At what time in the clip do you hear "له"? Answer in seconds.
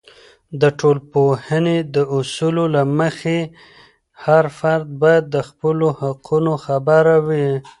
2.75-2.83